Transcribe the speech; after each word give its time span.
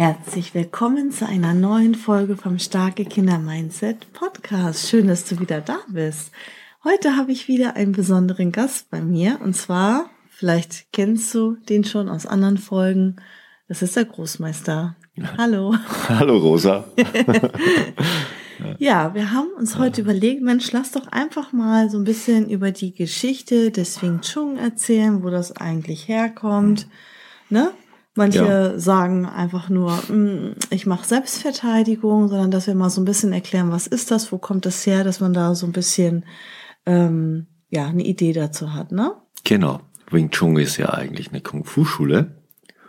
Herzlich 0.00 0.54
willkommen 0.54 1.10
zu 1.10 1.26
einer 1.26 1.54
neuen 1.54 1.96
Folge 1.96 2.36
vom 2.36 2.60
Starke 2.60 3.04
Kinder 3.04 3.40
Mindset 3.40 4.12
Podcast. 4.12 4.88
Schön, 4.88 5.08
dass 5.08 5.24
du 5.24 5.40
wieder 5.40 5.60
da 5.60 5.80
bist. 5.88 6.30
Heute 6.84 7.16
habe 7.16 7.32
ich 7.32 7.48
wieder 7.48 7.74
einen 7.74 7.90
besonderen 7.90 8.52
Gast 8.52 8.92
bei 8.92 9.00
mir 9.00 9.40
und 9.42 9.54
zwar, 9.54 10.08
vielleicht 10.28 10.92
kennst 10.92 11.34
du 11.34 11.56
den 11.68 11.82
schon 11.82 12.08
aus 12.08 12.26
anderen 12.26 12.58
Folgen, 12.58 13.16
das 13.66 13.82
ist 13.82 13.96
der 13.96 14.04
Großmeister. 14.04 14.94
Hallo. 15.36 15.74
Hallo 16.08 16.38
Rosa. 16.38 16.84
ja, 18.78 19.12
wir 19.14 19.32
haben 19.32 19.50
uns 19.58 19.78
heute 19.78 20.02
überlegt, 20.02 20.42
Mensch, 20.42 20.70
lass 20.70 20.92
doch 20.92 21.08
einfach 21.08 21.52
mal 21.52 21.90
so 21.90 21.98
ein 21.98 22.04
bisschen 22.04 22.48
über 22.48 22.70
die 22.70 22.94
Geschichte 22.94 23.72
des 23.72 24.00
Wing 24.00 24.20
Chun 24.20 24.58
erzählen, 24.58 25.24
wo 25.24 25.30
das 25.30 25.56
eigentlich 25.56 26.06
herkommt. 26.06 26.86
Ne? 27.50 27.72
Manche 28.18 28.44
ja. 28.44 28.78
sagen 28.78 29.26
einfach 29.26 29.68
nur, 29.68 29.92
mm, 29.92 30.56
ich 30.70 30.86
mache 30.86 31.06
Selbstverteidigung, 31.06 32.28
sondern 32.28 32.50
dass 32.50 32.66
wir 32.66 32.74
mal 32.74 32.90
so 32.90 33.00
ein 33.00 33.04
bisschen 33.04 33.32
erklären, 33.32 33.70
was 33.70 33.86
ist 33.86 34.10
das, 34.10 34.32
wo 34.32 34.38
kommt 34.38 34.66
das 34.66 34.84
her, 34.86 35.04
dass 35.04 35.20
man 35.20 35.32
da 35.32 35.54
so 35.54 35.66
ein 35.66 35.72
bisschen 35.72 36.24
ähm, 36.84 37.46
ja 37.70 37.86
eine 37.86 38.04
Idee 38.04 38.32
dazu 38.32 38.74
hat, 38.74 38.92
ne? 38.92 39.12
Genau. 39.44 39.80
Wing 40.10 40.30
Chun 40.30 40.56
ist 40.56 40.78
ja 40.78 40.90
eigentlich 40.90 41.28
eine 41.30 41.40
Kung 41.40 41.64
Fu 41.64 41.84
Schule 41.84 42.38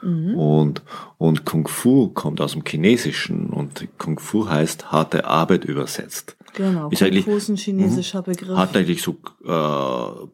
Mhm. 0.01 0.35
Und, 0.35 0.83
und 1.17 1.45
Kung 1.45 1.67
Fu 1.67 2.09
kommt 2.09 2.41
aus 2.41 2.53
dem 2.53 2.63
Chinesischen 2.65 3.49
und 3.49 3.87
Kung 3.97 4.19
Fu 4.19 4.47
heißt 4.47 4.91
harte 4.91 5.25
Arbeit 5.25 5.65
übersetzt. 5.65 6.37
Genau, 6.53 6.89
ist 6.89 6.99
Kung 6.99 7.23
Fu 7.23 7.31
ist 7.31 7.49
ein 7.49 7.57
chinesischer 7.57 8.19
mhm. 8.21 8.25
Begriff. 8.25 8.57
Hat 8.57 8.75
eigentlich 8.75 9.01
so 9.01 9.17
äh, 9.45 10.27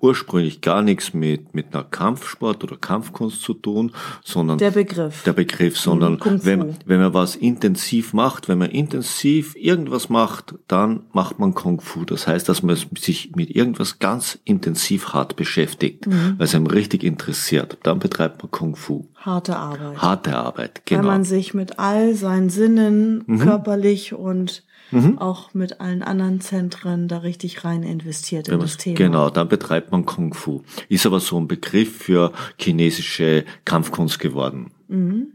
ursprünglich 0.00 0.60
gar 0.60 0.82
nichts 0.82 1.12
mit, 1.12 1.54
mit 1.54 1.74
einer 1.74 1.84
Kampfsport 1.84 2.62
oder 2.62 2.76
Kampfkunst 2.76 3.42
zu 3.42 3.54
tun, 3.54 3.92
sondern 4.24 4.58
der 4.58 4.70
Begriff. 4.70 5.24
Der 5.24 5.32
Begriff, 5.32 5.78
sondern 5.78 6.20
wenn, 6.44 6.76
wenn 6.86 7.00
man 7.00 7.14
was 7.14 7.34
intensiv 7.34 8.12
macht, 8.12 8.48
wenn 8.48 8.58
man 8.58 8.70
intensiv 8.70 9.56
irgendwas 9.56 10.08
macht, 10.08 10.54
dann 10.68 11.02
macht 11.12 11.38
man 11.38 11.54
Kung 11.54 11.80
Fu. 11.80 12.04
Das 12.04 12.26
heißt, 12.26 12.48
dass 12.48 12.62
man 12.62 12.76
sich 12.96 13.32
mit 13.34 13.50
irgendwas 13.50 13.98
ganz 13.98 14.38
intensiv 14.44 15.14
hart 15.14 15.36
beschäftigt, 15.36 16.06
mhm. 16.06 16.34
weil 16.38 16.46
es 16.46 16.54
einem 16.54 16.66
richtig 16.66 17.02
interessiert. 17.02 17.78
Dann 17.82 17.98
betreibt 17.98 18.42
man 18.42 18.50
Kung 18.50 18.76
Fu. 18.76 19.08
Harte 19.16 19.56
Arbeit. 19.56 19.98
Harte 19.98 20.36
Arbeit, 20.36 20.82
genau. 20.86 21.02
Weil 21.02 21.08
man 21.08 21.24
sich 21.24 21.54
mit 21.54 21.78
all 21.78 22.14
seinen 22.14 22.50
Sinnen 22.50 23.24
mhm. 23.26 23.40
körperlich 23.40 24.14
und 24.14 24.62
mhm. 24.90 25.18
auch 25.18 25.54
mit 25.54 25.80
allen 25.80 26.02
anderen 26.02 26.40
Zentren 26.40 27.08
da 27.08 27.18
richtig 27.18 27.64
rein 27.64 27.82
investiert 27.82 28.48
in 28.48 28.60
das 28.60 28.76
Thema. 28.76 28.96
Genau, 28.96 29.30
dann 29.30 29.48
betreibt 29.48 29.92
man 29.92 30.04
Kung 30.06 30.34
Fu. 30.34 30.62
Ist 30.88 31.06
aber 31.06 31.20
so 31.20 31.38
ein 31.38 31.48
Begriff 31.48 31.96
für 31.96 32.32
chinesische 32.58 33.44
Kampfkunst 33.64 34.18
geworden. 34.18 34.72
Mhm. 34.88 35.34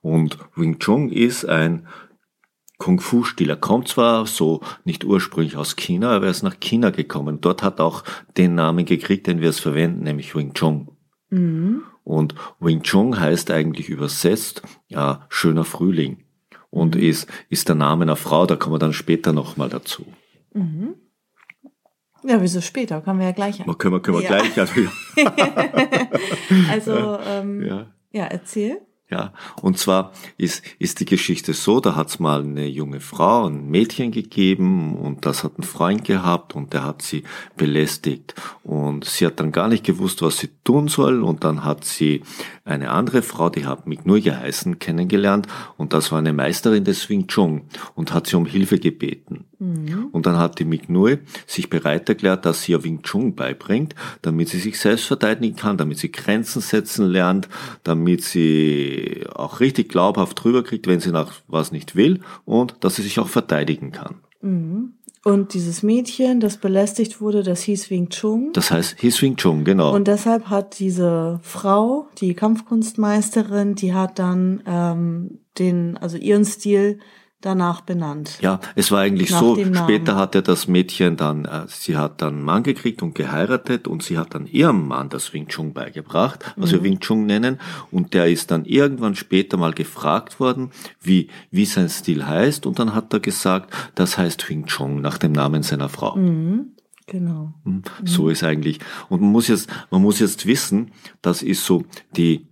Und 0.00 0.38
Wing 0.54 0.78
Chun 0.78 1.10
ist 1.10 1.44
ein 1.44 1.88
Kung-Fu-Stil. 2.78 3.50
Er 3.50 3.56
kommt 3.56 3.88
zwar 3.88 4.26
so 4.26 4.60
nicht 4.84 5.04
ursprünglich 5.04 5.56
aus 5.56 5.76
China, 5.76 6.14
aber 6.14 6.26
er 6.26 6.30
ist 6.30 6.42
nach 6.42 6.60
China 6.60 6.90
gekommen. 6.90 7.40
Dort 7.40 7.62
hat 7.62 7.80
er 7.80 7.86
auch 7.86 8.04
den 8.36 8.54
Namen 8.54 8.84
gekriegt, 8.84 9.26
den 9.26 9.40
wir 9.40 9.50
es 9.50 9.58
verwenden, 9.58 10.04
nämlich 10.04 10.34
Wing 10.34 10.52
Chun. 10.54 10.90
Mhm. 11.30 11.82
Und 12.04 12.34
Wing 12.60 12.82
Chun 12.82 13.18
heißt 13.18 13.50
eigentlich 13.50 13.88
übersetzt, 13.88 14.62
ja, 14.88 15.26
schöner 15.28 15.64
Frühling 15.64 16.25
und 16.70 16.96
ist, 16.96 17.28
ist 17.48 17.68
der 17.68 17.76
Name 17.76 18.04
einer 18.04 18.16
Frau, 18.16 18.46
da 18.46 18.56
kommen 18.56 18.74
wir 18.74 18.78
dann 18.78 18.92
später 18.92 19.32
nochmal 19.32 19.68
dazu. 19.68 20.06
Mhm. 20.52 20.94
Ja, 22.24 22.42
wieso 22.42 22.60
später? 22.60 23.00
Können 23.02 23.20
wir 23.20 23.26
ja 23.26 23.32
gleich. 23.32 23.60
An. 23.60 23.78
Können 23.78 23.94
wir, 23.94 24.00
können 24.00 24.18
wir 24.18 24.24
ja. 24.24 24.42
gleich. 24.42 24.56
Also, 26.68 26.90
also 26.96 27.18
ähm, 27.24 27.62
ja. 27.62 27.86
ja, 28.10 28.24
erzähl. 28.24 28.80
Ja, 29.08 29.32
und 29.62 29.78
zwar 29.78 30.12
ist, 30.36 30.64
ist 30.80 30.98
die 30.98 31.04
Geschichte 31.04 31.52
so, 31.52 31.78
da 31.78 31.94
hat's 31.94 32.18
mal 32.18 32.40
eine 32.40 32.66
junge 32.66 32.98
Frau, 32.98 33.46
ein 33.46 33.68
Mädchen 33.68 34.10
gegeben 34.10 34.96
und 34.96 35.26
das 35.26 35.44
hat 35.44 35.52
einen 35.56 35.62
Freund 35.62 36.02
gehabt 36.02 36.56
und 36.56 36.72
der 36.72 36.82
hat 36.82 37.02
sie 37.02 37.22
belästigt. 37.56 38.34
Und 38.64 39.04
sie 39.04 39.24
hat 39.24 39.38
dann 39.38 39.52
gar 39.52 39.68
nicht 39.68 39.84
gewusst, 39.84 40.22
was 40.22 40.38
sie 40.38 40.50
tun 40.64 40.88
soll 40.88 41.22
und 41.22 41.44
dann 41.44 41.62
hat 41.62 41.84
sie 41.84 42.22
eine 42.64 42.90
andere 42.90 43.22
Frau, 43.22 43.48
die 43.48 43.64
hat 43.64 43.86
mich 43.86 44.04
nur 44.04 44.18
geheißen, 44.18 44.80
kennengelernt 44.80 45.46
und 45.76 45.92
das 45.92 46.10
war 46.10 46.18
eine 46.18 46.32
Meisterin 46.32 46.82
des 46.82 47.08
Wing 47.08 47.28
Chun 47.28 47.62
und 47.94 48.12
hat 48.12 48.26
sie 48.26 48.34
um 48.34 48.44
Hilfe 48.44 48.80
gebeten. 48.80 49.44
Mhm. 49.58 50.08
Und 50.12 50.26
dann 50.26 50.36
hat 50.36 50.58
die 50.58 50.64
Mignui 50.64 51.18
sich 51.46 51.70
bereit 51.70 52.08
erklärt, 52.08 52.44
dass 52.44 52.62
sie 52.62 52.72
ihr 52.72 52.84
Wing 52.84 53.02
Chun 53.02 53.34
beibringt, 53.34 53.94
damit 54.22 54.48
sie 54.48 54.58
sich 54.58 54.78
selbst 54.78 55.06
verteidigen 55.06 55.56
kann, 55.56 55.78
damit 55.78 55.98
sie 55.98 56.12
Grenzen 56.12 56.60
setzen 56.60 57.06
lernt, 57.06 57.48
damit 57.82 58.22
sie 58.22 59.24
auch 59.34 59.60
richtig 59.60 59.88
glaubhaft 59.88 60.42
drüber 60.42 60.62
kriegt, 60.62 60.86
wenn 60.86 61.00
sie 61.00 61.12
nach 61.12 61.32
was 61.48 61.72
nicht 61.72 61.96
will 61.96 62.20
und 62.44 62.76
dass 62.80 62.96
sie 62.96 63.02
sich 63.02 63.18
auch 63.18 63.28
verteidigen 63.28 63.92
kann. 63.92 64.16
Mhm. 64.42 64.92
Und 65.26 65.54
dieses 65.54 65.82
Mädchen, 65.82 66.38
das 66.38 66.56
belästigt 66.56 67.20
wurde, 67.20 67.42
das 67.42 67.62
hieß 67.62 67.90
Wing 67.90 68.10
Chun. 68.10 68.50
Das 68.52 68.70
heißt, 68.70 69.00
hieß 69.00 69.22
Wing 69.22 69.34
Chun, 69.34 69.64
genau. 69.64 69.92
Und 69.92 70.06
deshalb 70.06 70.50
hat 70.50 70.78
diese 70.78 71.40
Frau, 71.42 72.06
die 72.20 72.34
Kampfkunstmeisterin, 72.34 73.74
die 73.74 73.92
hat 73.92 74.20
dann 74.20 74.62
ähm, 74.66 75.40
den, 75.58 75.96
also 75.96 76.16
ihren 76.16 76.44
Stil 76.44 77.00
danach 77.40 77.80
benannt. 77.82 78.38
Ja, 78.40 78.60
es 78.74 78.90
war 78.90 79.00
eigentlich 79.00 79.30
so, 79.30 79.56
später 79.56 80.16
hat 80.16 80.34
er 80.34 80.42
das 80.42 80.68
Mädchen 80.68 81.16
dann, 81.16 81.44
äh, 81.44 81.64
sie 81.68 81.96
hat 81.96 82.22
dann 82.22 82.34
einen 82.34 82.42
Mann 82.42 82.62
gekriegt 82.62 83.02
und 83.02 83.14
geheiratet 83.14 83.86
und 83.86 84.02
sie 84.02 84.18
hat 84.18 84.34
dann 84.34 84.46
ihrem 84.46 84.88
Mann 84.88 85.08
das 85.08 85.32
Wing 85.32 85.46
Chun 85.48 85.72
beigebracht, 85.72 86.52
was 86.56 86.70
mhm. 86.70 86.74
wir 86.74 86.82
Wing 86.82 87.00
Chun 87.00 87.26
nennen, 87.26 87.58
und 87.90 88.14
der 88.14 88.28
ist 88.28 88.50
dann 88.50 88.64
irgendwann 88.64 89.14
später 89.14 89.56
mal 89.56 89.72
gefragt 89.72 90.40
worden, 90.40 90.70
wie, 91.00 91.28
wie 91.50 91.66
sein 91.66 91.88
Stil 91.88 92.26
heißt, 92.26 92.66
und 92.66 92.78
dann 92.78 92.94
hat 92.94 93.12
er 93.12 93.20
gesagt, 93.20 93.72
das 93.94 94.18
heißt 94.18 94.48
Wing 94.48 94.66
Chun 94.66 95.00
nach 95.00 95.18
dem 95.18 95.32
Namen 95.32 95.62
seiner 95.62 95.88
Frau. 95.88 96.16
Mhm. 96.16 96.72
Genau. 97.08 97.54
Hm, 97.64 97.82
so 98.04 98.24
mhm. 98.24 98.30
ist 98.30 98.42
eigentlich. 98.42 98.80
Und 99.08 99.20
man 99.20 99.30
muss 99.30 99.46
jetzt, 99.46 99.70
man 99.90 100.02
muss 100.02 100.18
jetzt 100.18 100.44
wissen, 100.46 100.90
das 101.22 101.42
ist 101.42 101.64
so 101.64 101.84
die 102.16 102.46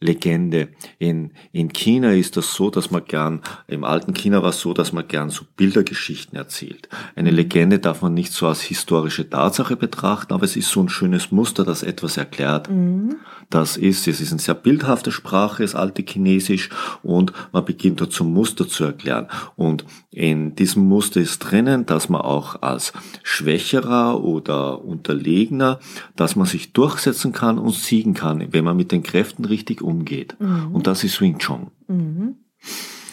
Legende. 0.00 0.68
In, 0.98 1.32
in 1.52 1.72
China 1.72 2.12
ist 2.12 2.36
das 2.36 2.54
so, 2.54 2.70
dass 2.70 2.90
man 2.90 3.04
gern, 3.04 3.40
im 3.66 3.82
alten 3.82 4.12
China 4.12 4.42
war 4.42 4.50
es 4.50 4.60
so, 4.60 4.74
dass 4.74 4.92
man 4.92 5.08
gern 5.08 5.30
so 5.30 5.44
Bildergeschichten 5.56 6.36
erzählt. 6.36 6.88
Eine. 7.14 7.30
Legende 7.30 7.78
darf 7.78 8.02
man 8.02 8.14
nicht 8.14 8.32
so 8.32 8.46
als 8.46 8.62
historische 8.62 9.28
Tatsache 9.28 9.76
betrachten, 9.76 10.32
aber 10.32 10.44
es 10.44 10.56
ist 10.56 10.70
so 10.70 10.82
ein 10.82 10.88
schönes 10.88 11.32
Muster, 11.32 11.64
das 11.64 11.82
etwas 11.82 12.16
erklärt. 12.16 12.70
Mhm. 12.70 13.16
Das 13.48 13.76
ist, 13.76 14.08
es 14.08 14.20
ist 14.20 14.32
eine 14.32 14.40
sehr 14.40 14.54
bildhafte 14.54 15.12
Sprache, 15.12 15.62
das 15.62 15.74
alte 15.74 16.02
Chinesisch, 16.02 16.68
und 17.02 17.32
man 17.52 17.64
beginnt 17.64 18.00
dort 18.00 18.12
zum 18.12 18.32
Muster 18.32 18.68
zu 18.68 18.84
erklären. 18.84 19.28
Und 19.54 19.84
in 20.10 20.56
diesem 20.56 20.84
Muster 20.88 21.20
ist 21.20 21.38
drinnen, 21.38 21.86
dass 21.86 22.08
man 22.08 22.22
auch 22.22 22.62
als 22.62 22.92
Schwächerer 23.22 24.22
oder 24.22 24.84
Unterlegener, 24.84 25.78
dass 26.16 26.36
man 26.36 26.46
sich 26.46 26.72
durchsetzen 26.72 27.32
kann 27.32 27.58
und 27.58 27.74
siegen 27.74 28.14
kann, 28.14 28.52
wenn 28.52 28.64
man 28.64 28.76
mit 28.76 28.92
den 28.92 29.02
Kräften 29.02 29.44
richtig 29.44 29.82
umgeht. 29.86 30.36
Mhm. 30.38 30.74
Und 30.74 30.86
das 30.86 31.04
ist 31.04 31.20
Wing 31.20 31.38
Chun. 31.38 31.70
Mhm. 31.86 32.36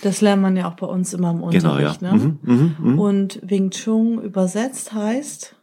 Das 0.01 0.19
lernt 0.19 0.41
man 0.41 0.57
ja 0.57 0.69
auch 0.69 0.75
bei 0.75 0.87
uns 0.87 1.13
immer 1.13 1.31
im 1.31 1.41
Unterricht. 1.41 1.99
Genau, 1.99 2.11
ja. 2.11 2.17
Ne? 2.17 2.37
Mhm, 2.41 2.75
mh, 2.77 2.91
mh. 2.91 3.01
Und 3.01 3.39
Wing 3.43 3.69
Chun 3.69 4.21
übersetzt 4.21 4.93
heißt 4.93 5.55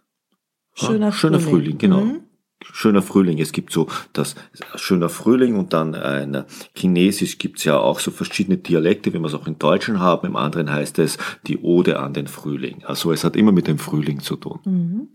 schöner, 0.75 1.07
ja, 1.07 1.13
schöner 1.13 1.41
Frühling. 1.41 1.51
Frühling 1.51 1.79
genau. 1.79 2.01
Mhm. 2.01 2.21
Schöner 2.63 3.01
Frühling. 3.01 3.39
Es 3.39 3.53
gibt 3.53 3.73
so 3.73 3.89
das 4.13 4.35
schöner 4.77 5.09
Frühling 5.09 5.57
und 5.57 5.73
dann 5.73 5.95
ein 5.95 6.45
Chinesisch 6.75 7.39
gibt's 7.39 7.65
ja 7.65 7.79
auch 7.79 8.01
so 8.01 8.11
verschiedene 8.11 8.59
Dialekte, 8.59 9.15
wie 9.15 9.19
wir 9.19 9.27
es 9.27 9.35
auch 9.35 9.47
in 9.47 9.59
Deutschen 9.59 9.99
haben. 9.99 10.27
Im 10.27 10.37
anderen 10.37 10.71
heißt 10.71 10.99
es 10.99 11.17
die 11.47 11.59
Ode 11.59 11.99
an 11.99 12.13
den 12.13 12.27
Frühling. 12.27 12.85
Also 12.85 13.13
es 13.13 13.25
hat 13.25 13.35
immer 13.35 13.53
mit 13.53 13.67
dem 13.67 13.79
Frühling 13.79 14.21
zu 14.21 14.37
tun. 14.37 15.09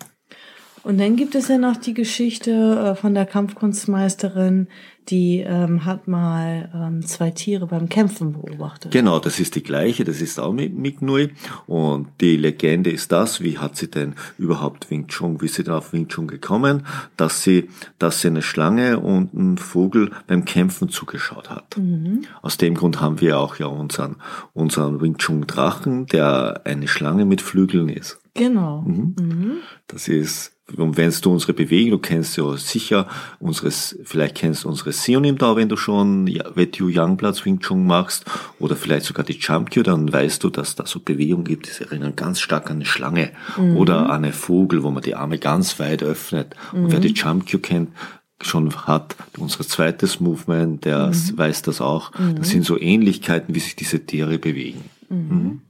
Und 0.86 1.00
dann 1.00 1.16
gibt 1.16 1.34
es 1.34 1.48
ja 1.48 1.58
noch 1.58 1.78
die 1.78 1.96
Geschichte 1.96 2.52
äh, 2.52 2.96
von 2.96 3.16
der 3.16 3.26
Kampfkunstmeisterin, 3.26 4.68
die 5.10 5.40
ähm, 5.40 5.84
hat 5.84 6.08
mal 6.08 6.70
ähm, 6.76 7.04
zwei 7.04 7.32
Tiere 7.32 7.66
beim 7.66 7.90
Kämpfen 7.90 8.34
beobachtet. 8.34 8.92
Genau, 8.92 9.18
das 9.18 9.40
ist 9.40 9.56
die 9.56 9.64
gleiche, 9.64 10.04
das 10.04 10.22
ist 10.22 10.40
auch 10.40 10.54
mit 10.54 10.76
Mignui. 10.76 11.32
Und 11.66 12.10
die 12.22 12.38
Legende 12.38 12.92
ist 12.92 13.12
das, 13.12 13.42
wie 13.42 13.58
hat 13.58 13.76
sie 13.78 13.90
denn 13.90 14.14
überhaupt 14.38 14.92
Wing 14.92 15.08
Chun, 15.08 15.42
wie 15.42 15.46
ist 15.46 15.56
sie 15.56 15.64
denn 15.64 15.74
auf 15.74 15.92
Wing 15.92 16.08
Chun 16.08 16.28
gekommen, 16.28 16.86
dass 17.18 17.42
sie, 17.42 17.68
dass 17.98 18.22
sie 18.22 18.28
eine 18.28 18.44
Schlange 18.44 19.00
und 19.00 19.34
einen 19.34 19.58
Vogel 19.58 20.12
beim 20.28 20.46
Kämpfen 20.46 20.90
zugeschaut 20.90 21.50
hat. 21.50 21.78
Mhm. 21.78 22.22
Aus 22.44 22.58
dem 22.58 22.76
Grund 22.76 23.02
haben 23.02 23.22
wir 23.22 23.40
auch 23.40 23.58
ja 23.58 23.66
unseren, 23.66 24.18
unseren 24.54 25.02
Wing 25.02 25.18
Chun 25.18 25.48
Drachen, 25.48 26.06
der 26.06 26.62
eine 26.66 26.88
Schlange 26.88 27.26
mit 27.26 27.42
Flügeln 27.42 27.90
ist. 27.90 28.20
Genau. 28.36 28.82
Mhm. 28.82 29.16
Mhm. 29.20 29.52
Das 29.88 30.08
ist 30.08 30.55
wenn 30.68 31.14
du 31.22 31.32
unsere 31.32 31.54
Bewegung, 31.54 31.92
du 31.92 32.00
kennst 32.00 32.38
ja 32.38 32.58
sicher 32.58 33.08
unseres, 33.40 33.98
vielleicht 34.04 34.36
kennst 34.36 34.64
du 34.64 34.70
unsere 34.70 34.94
Sionim 34.94 35.38
da, 35.38 35.56
wenn 35.56 35.70
du 35.70 35.78
schon 35.78 36.28
Wetu 36.56 36.90
Youngblood 36.90 37.46
Wing 37.46 37.60
Chun 37.60 37.86
machst, 37.86 38.26
oder 38.60 38.76
vielleicht 38.76 39.06
sogar 39.06 39.24
die 39.26 39.40
Chamkyo, 39.40 39.84
dann 39.84 40.12
weißt 40.12 40.44
du, 40.44 40.50
dass 40.50 40.76
da 40.76 40.86
so 40.88 41.00
Bewegungen 41.00 41.46
gibt, 41.46 41.68
die 41.68 41.84
erinnern 41.84 42.16
ganz 42.16 42.40
stark 42.40 42.70
an 42.72 42.78
eine 42.78 42.86
Schlange 42.86 43.32
mhm. 43.58 43.78
oder 43.78 44.10
an 44.10 44.24
einen 44.24 44.34
Vogel, 44.34 44.82
wo 44.82 44.90
man 44.90 45.04
die 45.04 45.16
Arme 45.16 45.38
ganz 45.38 45.80
weit 45.80 46.02
öffnet. 46.02 46.56
Und 46.74 46.92
wer 46.92 47.00
die 47.00 47.16
Chamkyo 47.16 47.60
kennt, 47.60 47.90
schon 48.42 48.74
hat, 48.88 49.16
unser 49.38 49.66
zweites 49.68 50.20
Movement, 50.20 50.84
der 50.84 51.08
mhm. 51.08 51.38
weiß 51.38 51.62
das 51.62 51.80
auch. 51.80 52.12
Das 52.12 52.22
mhm. 52.22 52.44
sind 52.44 52.66
so 52.66 52.80
Ähnlichkeiten, 52.80 53.54
wie 53.54 53.60
sich 53.60 53.76
diese 53.76 54.06
Tiere 54.06 54.40
bewegen. 54.40 54.84
Mhm. 55.10 55.62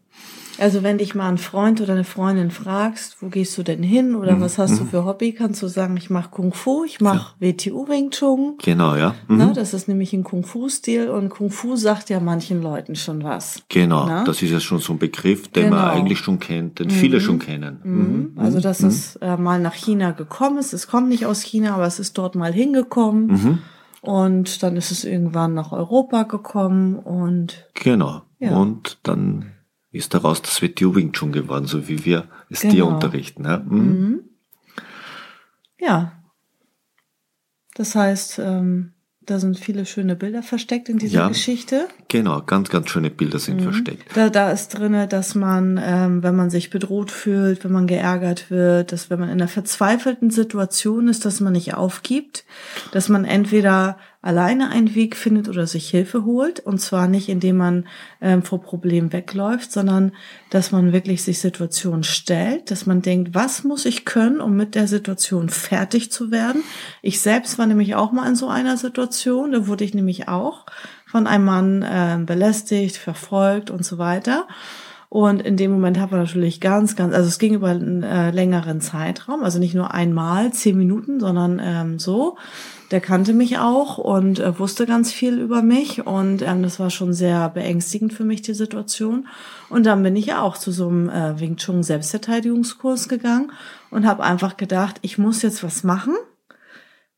Mhm. 0.58 0.64
Also 0.64 0.84
wenn 0.84 0.98
dich 0.98 1.16
mal 1.16 1.30
ein 1.30 1.38
Freund 1.38 1.82
oder 1.82 1.94
eine 1.94 2.04
Freundin 2.04 2.52
fragst, 2.52 3.18
wo 3.22 3.28
gehst 3.28 3.58
du 3.58 3.64
denn 3.64 3.84
hin 3.84 4.16
oder 4.16 4.36
mhm. 4.36 4.42
was 4.42 4.58
hast 4.58 4.80
du 4.80 4.84
mhm. 4.84 4.90
für 4.90 5.06
Hobby, 5.06 5.34
kannst 5.34 5.62
du 5.62 5.68
sagen, 5.68 5.98
ich 5.98 6.10
mache 6.10 6.30
Kung 6.30 6.54
Fu, 6.54 6.84
ich 6.84 7.02
mache 7.02 7.34
ja. 7.40 7.52
WTU 7.52 7.88
Wing 7.88 8.12
Chun. 8.12 8.56
Genau, 8.64 8.96
ja. 8.96 9.16
Mhm. 9.28 9.38
Na, 9.38 9.54
das 9.54 9.74
ist 9.74 9.88
nämlich 9.88 10.14
ein 10.14 10.24
Kung 10.24 10.44
Fu 10.44 10.70
Stil 10.70 11.10
und 11.10 11.30
Kung 11.30 11.52
Fu 11.52 11.76
sagt 11.76 12.10
ja 12.10 12.20
manchen 12.20 12.62
Leuten 12.62 12.96
schon 12.96 13.24
was. 13.24 13.64
Genau, 13.70 14.06
Na? 14.08 14.24
das 14.24 14.42
ist 14.42 14.52
ja 14.52 14.60
schon 14.60 14.80
so 14.80 14.94
ein 14.94 15.00
Begriff, 15.00 15.48
den 15.50 15.66
genau. 15.66 15.76
man 15.78 15.90
eigentlich 15.90 16.20
schon 16.20 16.40
kennt, 16.40 16.80
den 16.80 16.88
mhm. 16.88 16.92
viele 16.92 17.22
schon 17.22 17.40
kennen. 17.40 17.80
Mhm. 17.84 17.96
mhm. 17.96 18.32
Also 18.38 18.60
dass 18.60 18.82
es 18.82 19.16
äh, 19.18 19.38
mal 19.38 19.60
nach 19.60 19.74
China 19.74 20.12
gekommen 20.12 20.58
ist, 20.58 20.74
es 20.74 20.88
kommt 20.88 21.10
nicht 21.10 21.26
aus 21.26 21.42
China, 21.42 21.76
aber 21.76 21.86
es 21.86 22.00
ist 22.00 22.18
dort 22.18 22.36
mal 22.36 22.54
hingekommen. 22.54 23.60
Und 24.06 24.62
dann 24.62 24.78
ist 24.78 24.92
es 24.92 25.04
irgendwann 25.04 25.56
nach 25.56 25.72
Europa 25.72 26.24
gekommen 26.24 26.96
und 26.96 27.66
genau. 27.74 28.22
Ja. 28.40 28.56
Und 28.56 29.00
dann 29.02 29.55
ist 29.98 30.14
daraus 30.14 30.42
das 30.42 30.62
Wing 30.62 31.12
Chun 31.14 31.32
geworden, 31.32 31.66
so 31.66 31.88
wie 31.88 32.06
wir 32.06 32.28
es 32.50 32.62
genau. 32.62 32.74
dir 32.74 32.86
unterrichten. 32.88 33.46
Ja? 33.46 33.58
Mhm. 33.58 33.80
Mhm. 33.80 34.20
ja. 35.80 36.12
Das 37.76 37.94
heißt, 37.94 38.40
ähm, 38.40 38.94
da 39.26 39.40
sind 39.40 39.58
viele 39.58 39.86
schöne 39.86 40.16
Bilder 40.16 40.44
versteckt 40.44 40.88
in 40.88 40.98
dieser 40.98 41.22
ja, 41.22 41.28
Geschichte. 41.28 41.88
Genau, 42.10 42.42
ganz, 42.42 42.70
ganz 42.70 42.90
schöne 42.90 43.10
Bilder 43.10 43.40
sind 43.40 43.60
mhm. 43.60 43.64
versteckt. 43.64 44.16
Da, 44.16 44.30
da 44.30 44.52
ist 44.52 44.70
drinne, 44.70 45.08
dass 45.08 45.36
man, 45.36 45.80
ähm, 45.84 46.22
wenn 46.22 46.36
man 46.36 46.50
sich 46.50 46.70
bedroht 46.70 47.12
fühlt, 47.12 47.64
wenn 47.64 47.72
man 47.72 47.88
geärgert 47.88 48.52
wird, 48.52 48.92
dass 48.92 49.10
wenn 49.10 49.20
man 49.20 49.30
in 49.30 49.36
einer 49.36 49.48
verzweifelten 49.48 50.30
Situation 50.30 51.08
ist, 51.08 51.26
dass 51.26 51.40
man 51.40 51.54
nicht 51.54 51.74
aufgibt, 51.74 52.46
dass 52.92 53.10
man 53.10 53.26
entweder 53.26 53.98
alleine 54.26 54.72
einen 54.72 54.96
Weg 54.96 55.16
findet 55.16 55.48
oder 55.48 55.68
sich 55.68 55.88
Hilfe 55.88 56.26
holt. 56.26 56.60
Und 56.60 56.80
zwar 56.80 57.08
nicht, 57.08 57.30
indem 57.30 57.58
man 57.58 57.88
ähm, 58.22 58.42
vor 58.42 58.60
Problemen 58.60 59.14
wegläuft, 59.14 59.72
sondern 59.72 60.14
dass 60.50 60.72
man 60.72 60.94
wirklich 60.94 61.22
sich 61.22 61.40
Situationen 61.40 62.04
stellt, 62.04 62.72
dass 62.72 62.88
man 62.88 63.04
denkt, 63.04 63.36
was 63.36 63.64
muss 63.64 63.86
ich 63.86 64.04
können, 64.04 64.42
um 64.42 64.56
mit 64.56 64.74
der 64.74 64.88
Situation 64.88 65.50
fertig 65.50 66.12
zu 66.12 66.32
werden. 66.32 66.64
Ich 67.04 67.22
selbst 67.22 67.60
war 67.60 67.68
nämlich 67.68 67.94
auch 67.94 68.12
mal 68.12 68.28
in 68.28 68.36
so 68.36 68.48
einer 68.48 68.78
Situation, 68.78 69.52
da 69.52 69.68
wurde 69.68 69.84
ich 69.84 69.94
nämlich 69.94 70.28
auch 70.28 70.66
von 71.06 71.28
einem 71.28 71.46
Mann 71.46 71.82
äh, 71.84 72.18
belästigt, 72.26 72.98
verfolgt 72.98 73.70
und 73.70 73.86
so 73.86 74.00
weiter. 74.00 74.48
Und 75.08 75.44
in 75.44 75.56
dem 75.56 75.72
Moment 75.72 76.00
habe 76.00 76.16
ich 76.16 76.24
natürlich 76.24 76.60
ganz, 76.60 76.96
ganz, 76.96 77.14
also 77.14 77.28
es 77.28 77.38
ging 77.38 77.54
über 77.54 77.70
einen 77.70 78.02
äh, 78.02 78.32
längeren 78.32 78.82
Zeitraum, 78.82 79.44
also 79.44 79.60
nicht 79.60 79.76
nur 79.76 79.94
einmal, 79.94 80.52
zehn 80.52 80.76
Minuten, 80.76 81.20
sondern 81.20 81.62
ähm, 81.64 82.00
so. 82.00 82.38
Der 82.96 83.02
kannte 83.02 83.34
mich 83.34 83.58
auch 83.58 83.98
und 83.98 84.40
äh, 84.40 84.58
wusste 84.58 84.86
ganz 84.86 85.12
viel 85.12 85.38
über 85.38 85.62
mich 85.62 86.08
und 86.08 86.42
ähm, 86.42 86.64
das 86.64 86.80
war 86.80 86.90
schon 86.90 87.14
sehr 87.14 87.50
beängstigend 87.50 88.14
für 88.14 88.24
mich, 88.24 88.42
die 88.42 88.54
Situation. 88.54 89.28
Und 89.68 89.86
dann 89.86 90.02
bin 90.02 90.16
ich 90.16 90.28
ja 90.28 90.42
auch 90.42 90.58
zu 90.58 90.72
so 90.72 90.88
einem 90.88 91.10
äh, 91.10 91.38
Wing 91.38 91.58
Chun 91.58 91.84
Selbstverteidigungskurs 91.84 93.10
gegangen 93.10 93.52
und 93.92 94.06
habe 94.06 94.24
einfach 94.24 94.56
gedacht, 94.56 94.96
ich 95.02 95.18
muss 95.18 95.42
jetzt 95.42 95.62
was 95.62 95.84
machen, 95.84 96.14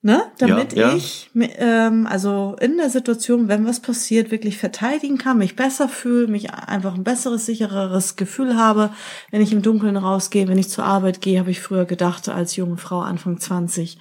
ne, 0.02 0.24
damit 0.40 0.74
ja, 0.74 0.90
ja. 0.90 0.96
ich 0.96 1.30
ähm, 1.36 2.08
also 2.10 2.56
in 2.60 2.78
der 2.78 2.90
Situation, 2.90 3.48
wenn 3.48 3.68
was 3.68 3.80
passiert, 3.80 4.32
wirklich 4.32 4.58
verteidigen 4.58 5.20
kann, 5.20 5.38
mich 5.38 5.56
besser 5.56 5.88
fühle, 5.88 6.26
mich 6.26 6.52
einfach 6.56 6.96
ein 6.96 7.04
besseres, 7.04 7.46
sichereres 7.46 8.16
Gefühl 8.16 8.58
habe, 8.58 8.90
wenn 9.30 9.44
ich 9.44 9.54
im 9.54 9.62
Dunkeln 9.62 9.96
rausgehe, 9.96 10.48
wenn 10.48 10.58
ich 10.58 10.70
zur 10.70 10.86
Arbeit 10.86 11.22
gehe, 11.22 11.40
habe 11.40 11.52
ich 11.52 11.62
früher 11.62 11.86
gedacht 11.86 12.30
als 12.30 12.56
junge 12.56 12.78
Frau 12.78 13.02
Anfang 13.02 13.40
20 13.40 14.00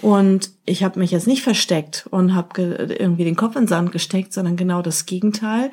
und 0.00 0.50
ich 0.64 0.84
habe 0.84 0.98
mich 0.98 1.10
jetzt 1.10 1.26
nicht 1.26 1.42
versteckt 1.42 2.06
und 2.10 2.34
habe 2.34 2.62
irgendwie 2.62 3.24
den 3.24 3.36
Kopf 3.36 3.56
in 3.56 3.62
den 3.62 3.68
Sand 3.68 3.92
gesteckt, 3.92 4.32
sondern 4.32 4.56
genau 4.56 4.82
das 4.82 5.06
Gegenteil. 5.06 5.70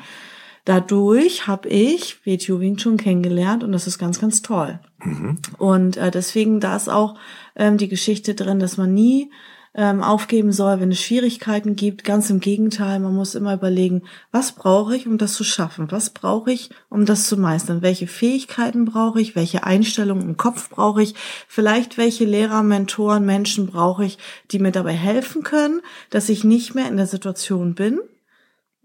Dadurch 0.66 1.46
habe 1.46 1.70
ich 1.70 2.26
WTO 2.26 2.60
Wing 2.60 2.78
Chun 2.78 2.98
kennengelernt 2.98 3.64
und 3.64 3.72
das 3.72 3.86
ist 3.86 4.00
ganz, 4.00 4.20
ganz 4.20 4.42
toll. 4.42 4.80
Mhm. 5.04 5.38
Und 5.60 5.98
äh, 5.98 6.10
deswegen 6.10 6.60
da 6.60 6.76
ist 6.76 6.90
auch 6.90 7.16
ähm, 7.56 7.78
die 7.78 7.88
Geschichte 7.88 8.34
drin, 8.34 8.60
dass 8.60 8.78
man 8.78 8.92
nie 8.92 9.30
ähm, 9.76 10.02
aufgeben 10.02 10.54
soll, 10.54 10.80
wenn 10.80 10.92
es 10.92 11.02
Schwierigkeiten 11.02 11.76
gibt. 11.76 12.04
Ganz 12.04 12.30
im 12.30 12.40
Gegenteil, 12.40 13.00
man 13.00 13.14
muss 13.14 13.36
immer 13.36 13.54
überlegen, 13.54 14.04
was 14.32 14.54
brauche 14.54 14.96
ich, 14.96 15.06
um 15.06 15.18
das 15.18 15.34
zu 15.34 15.44
schaffen? 15.44 15.92
Was 15.92 16.10
brauche 16.10 16.52
ich, 16.52 16.70
um 16.90 17.06
das 17.06 17.28
zu 17.28 17.38
meistern? 17.38 17.82
Welche 17.82 18.08
Fähigkeiten 18.08 18.86
brauche 18.86 19.20
ich? 19.20 19.36
Welche 19.36 19.66
Einstellungen 19.66 20.30
im 20.30 20.38
Kopf 20.38 20.70
brauche 20.70 21.04
ich? 21.04 21.14
Vielleicht 21.48 21.98
welche 21.98 22.26
Lehrer, 22.26 22.64
Mentoren, 22.64 23.26
Menschen 23.26 23.68
brauche 23.68 24.06
ich, 24.06 24.18
die 24.52 24.60
mir 24.60 24.72
dabei 24.72 24.94
helfen 24.94 25.44
können, 25.44 25.82
dass 26.10 26.30
ich 26.30 26.44
nicht 26.46 26.74
mehr 26.74 26.88
in 26.88 26.98
der 26.98 27.08
Situation 27.08 27.76
bin, 27.76 28.00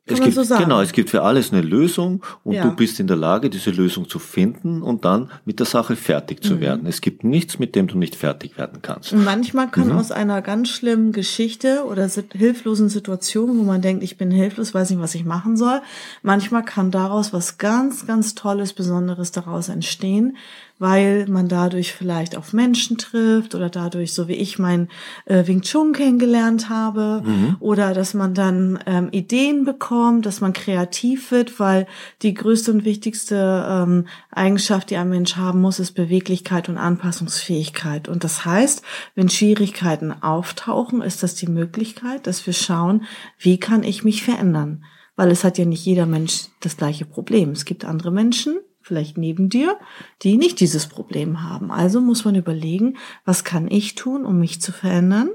kann 0.06 0.28
es 0.28 0.34
gibt, 0.34 0.46
so 0.46 0.56
Genau, 0.56 0.80
es 0.80 0.92
gibt 0.92 1.10
für 1.10 1.22
alles 1.22 1.52
eine 1.52 1.62
Lösung 1.62 2.22
und 2.44 2.54
ja. 2.54 2.64
du 2.64 2.74
bist 2.74 3.00
in 3.00 3.06
der 3.06 3.16
Lage, 3.16 3.50
diese 3.50 3.70
Lösung 3.70 4.08
zu 4.08 4.18
finden 4.18 4.82
und 4.82 5.04
dann 5.04 5.30
mit 5.44 5.58
der 5.58 5.66
Sache 5.66 5.96
fertig 5.96 6.42
zu 6.42 6.54
mhm. 6.54 6.60
werden. 6.60 6.86
Es 6.86 7.00
gibt 7.00 7.24
nichts, 7.24 7.58
mit 7.58 7.74
dem 7.74 7.86
du 7.86 7.98
nicht 7.98 8.16
fertig 8.16 8.58
werden 8.58 8.80
kannst. 8.82 9.12
Und 9.12 9.24
manchmal 9.24 9.70
kann 9.70 9.88
mhm. 9.88 9.98
aus 9.98 10.10
einer 10.12 10.42
ganz 10.42 10.68
schlimmen 10.68 11.12
Geschichte 11.12 11.84
oder 11.86 12.08
hilflosen 12.32 12.88
Situation, 12.88 13.58
wo 13.58 13.62
man 13.62 13.82
denkt, 13.82 14.02
ich 14.02 14.16
bin 14.16 14.30
hilflos, 14.30 14.74
weiß 14.74 14.90
nicht, 14.90 15.00
was 15.00 15.14
ich 15.14 15.24
machen 15.24 15.56
soll, 15.56 15.80
manchmal 16.22 16.64
kann 16.64 16.90
daraus 16.90 17.32
was 17.32 17.58
ganz, 17.58 18.06
ganz 18.06 18.34
Tolles, 18.34 18.72
Besonderes 18.72 19.32
daraus 19.32 19.68
entstehen, 19.68 20.36
weil 20.80 21.26
man 21.28 21.46
dadurch 21.46 21.92
vielleicht 21.92 22.36
auf 22.36 22.54
Menschen 22.54 22.96
trifft 22.96 23.54
oder 23.54 23.68
dadurch, 23.68 24.14
so 24.14 24.28
wie 24.28 24.34
ich 24.34 24.58
mein 24.58 24.88
äh, 25.26 25.46
Wing 25.46 25.60
Chun 25.60 25.92
kennengelernt 25.92 26.70
habe, 26.70 27.22
mhm. 27.22 27.56
oder 27.60 27.92
dass 27.92 28.14
man 28.14 28.32
dann 28.32 28.78
ähm, 28.86 29.08
Ideen 29.12 29.66
bekommt, 29.66 30.24
dass 30.24 30.40
man 30.40 30.54
kreativ 30.54 31.30
wird, 31.30 31.60
weil 31.60 31.86
die 32.22 32.32
größte 32.32 32.72
und 32.72 32.86
wichtigste 32.86 33.66
ähm, 33.68 34.06
Eigenschaft, 34.30 34.88
die 34.88 34.96
ein 34.96 35.10
Mensch 35.10 35.36
haben 35.36 35.60
muss, 35.60 35.80
ist 35.80 35.92
Beweglichkeit 35.92 36.70
und 36.70 36.78
Anpassungsfähigkeit. 36.78 38.08
Und 38.08 38.24
das 38.24 38.46
heißt, 38.46 38.82
wenn 39.14 39.28
Schwierigkeiten 39.28 40.14
auftauchen, 40.22 41.02
ist 41.02 41.22
das 41.22 41.34
die 41.34 41.48
Möglichkeit, 41.48 42.26
dass 42.26 42.46
wir 42.46 42.54
schauen, 42.54 43.04
wie 43.38 43.60
kann 43.60 43.82
ich 43.82 44.02
mich 44.02 44.22
verändern? 44.22 44.82
Weil 45.14 45.30
es 45.30 45.44
hat 45.44 45.58
ja 45.58 45.66
nicht 45.66 45.84
jeder 45.84 46.06
Mensch 46.06 46.46
das 46.60 46.78
gleiche 46.78 47.04
Problem. 47.04 47.50
Es 47.50 47.66
gibt 47.66 47.84
andere 47.84 48.10
Menschen, 48.10 48.60
vielleicht 48.90 49.16
neben 49.16 49.48
dir, 49.48 49.78
die 50.22 50.36
nicht 50.36 50.58
dieses 50.58 50.88
Problem 50.88 51.44
haben. 51.44 51.70
Also 51.70 52.00
muss 52.00 52.24
man 52.24 52.34
überlegen, 52.34 52.96
was 53.24 53.44
kann 53.44 53.70
ich 53.70 53.94
tun, 53.94 54.24
um 54.26 54.40
mich 54.40 54.60
zu 54.60 54.72
verändern, 54.72 55.30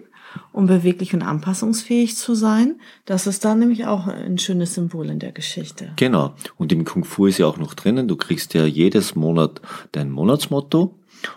um 0.52 0.68
beweglich 0.68 1.14
und 1.14 1.22
anpassungsfähig 1.22 2.18
zu 2.18 2.36
sein. 2.36 2.82
Das 3.06 3.28
ist 3.28 3.46
dann 3.46 3.60
nämlich 3.60 3.86
auch 3.86 4.08
ein 4.08 4.38
schönes 4.38 4.74
Symbol 4.74 5.10
in 5.10 5.20
der 5.20 5.32
Geschichte. 5.32 5.94
Genau. 5.96 6.34
Und 6.58 6.74
im 6.74 6.84
Kung 6.84 7.06
Fu 7.06 7.28
ist 7.28 7.38
ja 7.38 7.48
auch 7.48 7.58
noch 7.58 7.76
drinnen, 7.76 8.10
du 8.10 8.18
kriegst 8.18 8.54
ja 8.54 8.66
jedes 8.66 9.16
Monat 9.16 9.62
dein 9.94 10.12
Monatsmotto 10.12 10.94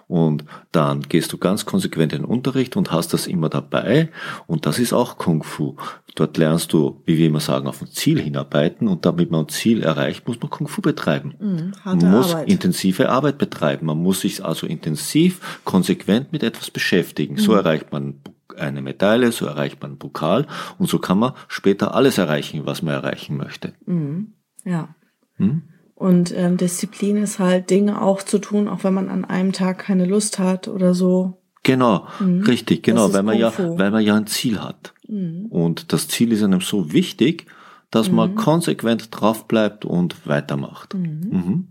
und 0.07 0.45
dann 0.73 1.03
gehst 1.03 1.33
du 1.33 1.39
ganz 1.39 1.67
konsequent 1.67 2.13
in 2.13 2.23
den 2.23 2.25
Unterricht 2.25 2.77
und 2.77 2.91
hast 2.91 3.13
das 3.13 3.27
immer 3.27 3.49
dabei. 3.49 4.11
Und 4.47 4.67
das 4.67 4.79
ist 4.79 4.93
auch 4.93 5.19
Kung 5.19 5.43
Fu. 5.43 5.77
Dort 6.15 6.37
lernst 6.37 6.73
du, 6.73 7.01
wie 7.05 7.19
wir 7.19 7.27
immer 7.29 7.41
sagen, 7.41 7.69
auf 7.69 7.81
ein 7.81 7.89
Ziel 7.89 8.21
hinarbeiten. 8.21 8.89
Und 8.89 9.05
damit 9.07 9.31
man 9.31 9.45
ein 9.45 9.49
Ziel 9.49 9.83
erreicht, 9.83 10.27
muss 10.27 10.41
man 10.41 10.51
Kung 10.51 10.69
Fu 10.69 10.83
betreiben. 10.83 11.35
Mhm, 11.39 11.73
man 11.85 12.11
muss 12.11 12.33
Arbeit. 12.33 12.49
intensive 12.51 13.09
Arbeit 13.09 13.39
betreiben. 13.39 13.87
Man 13.87 13.99
muss 13.99 14.21
sich 14.21 14.45
also 14.45 14.67
intensiv, 14.67 15.61
konsequent 15.65 16.33
mit 16.33 16.43
etwas 16.43 16.71
beschäftigen. 16.71 17.35
Mhm. 17.35 17.39
So 17.39 17.55
erreicht 17.55 17.93
man 17.93 18.21
eine 18.57 18.83
Medaille, 18.83 19.31
so 19.31 19.47
erreicht 19.47 19.81
man 19.81 19.93
einen 19.93 19.99
Pokal. 19.99 20.47
Und 20.79 20.89
so 20.89 20.99
kann 20.99 21.19
man 21.19 21.35
später 21.47 21.95
alles 21.95 22.19
erreichen, 22.19 22.67
was 22.67 22.83
man 22.83 22.95
erreichen 22.95 23.37
möchte. 23.37 23.75
Mhm. 23.87 24.33
Ja. 24.65 24.95
Hm? 25.37 25.63
Und 25.99 26.33
ähm, 26.37 26.57
Disziplin 26.57 27.17
ist 27.17 27.41
halt 27.41 27.71
Dinge 27.71 28.01
auch 28.01 28.23
zu 28.23 28.39
tun, 28.39 28.69
auch 28.69 28.85
wenn 28.85 28.95
man 28.95 29.09
an 29.09 29.25
einem 29.25 29.53
Tag 29.53 29.81
keine 29.81 30.05
Lust 30.05 30.39
hat 30.39 30.69
oder 30.69 30.95
so. 30.95 31.43
Genau, 31.65 32.07
Mhm. 32.21 32.43
richtig, 32.45 32.85
genau, 32.85 33.13
weil 33.13 33.25
man 33.25 33.37
ja, 33.37 33.53
weil 33.59 33.91
man 33.91 34.05
ja 34.05 34.15
ein 34.15 34.29
Ziel 34.29 34.63
hat. 34.63 34.95
Mhm. 35.09 35.47
Und 35.47 35.93
das 35.93 36.07
Ziel 36.07 36.31
ist 36.31 36.45
einem 36.45 36.61
so 36.61 36.93
wichtig, 36.93 37.47
dass 37.91 38.13
man 38.13 38.31
Mhm. 38.31 38.35
konsequent 38.37 39.09
drauf 39.11 39.49
bleibt 39.49 39.85
und 39.85 40.25
weitermacht. 40.25 40.95
Mhm. 40.95 41.29
Mhm. 41.31 41.69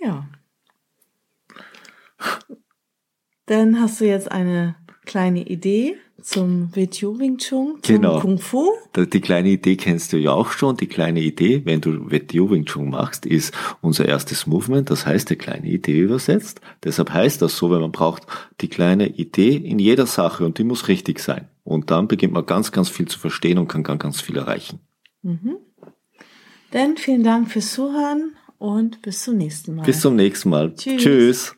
Ja. 0.00 0.26
Dann 3.46 3.80
hast 3.80 4.00
du 4.00 4.04
jetzt 4.06 4.32
eine 4.32 4.74
kleine 5.04 5.46
Idee 5.46 5.96
zum 6.28 6.68
WTU 6.76 7.18
Wing 7.18 7.38
Chun, 7.38 7.78
zum 7.80 7.96
Genau. 7.96 8.20
Kung 8.20 8.38
Fu. 8.38 8.68
Die 8.94 9.20
kleine 9.20 9.48
Idee 9.48 9.76
kennst 9.76 10.12
du 10.12 10.18
ja 10.18 10.32
auch 10.32 10.52
schon. 10.52 10.76
Die 10.76 10.86
kleine 10.86 11.20
Idee, 11.20 11.62
wenn 11.64 11.80
du 11.80 12.10
WTO 12.10 12.50
Wing 12.50 12.66
Chun 12.66 12.90
machst, 12.90 13.24
ist 13.24 13.54
unser 13.80 14.06
erstes 14.06 14.46
Movement. 14.46 14.90
Das 14.90 15.06
heißt, 15.06 15.30
die 15.30 15.36
kleine 15.36 15.66
Idee 15.66 15.98
übersetzt. 16.00 16.60
Deshalb 16.84 17.14
heißt 17.14 17.40
das 17.40 17.56
so, 17.56 17.70
weil 17.70 17.80
man 17.80 17.92
braucht 17.92 18.24
die 18.60 18.68
kleine 18.68 19.08
Idee 19.08 19.56
in 19.56 19.78
jeder 19.78 20.04
Sache 20.06 20.44
und 20.44 20.58
die 20.58 20.64
muss 20.64 20.88
richtig 20.88 21.20
sein. 21.20 21.48
Und 21.64 21.90
dann 21.90 22.08
beginnt 22.08 22.34
man 22.34 22.44
ganz, 22.44 22.72
ganz 22.72 22.90
viel 22.90 23.08
zu 23.08 23.18
verstehen 23.18 23.56
und 23.56 23.68
kann 23.68 23.82
ganz, 23.82 24.02
ganz 24.02 24.20
viel 24.20 24.36
erreichen. 24.36 24.80
Mhm. 25.22 25.56
Dann 26.72 26.98
vielen 26.98 27.24
Dank 27.24 27.50
fürs 27.50 27.72
Zuhören 27.72 28.32
und 28.58 29.00
bis 29.00 29.22
zum 29.22 29.38
nächsten 29.38 29.76
Mal. 29.76 29.84
Bis 29.84 30.02
zum 30.02 30.14
nächsten 30.14 30.50
Mal. 30.50 30.74
Tschüss. 30.74 31.02
Tschüss. 31.02 31.57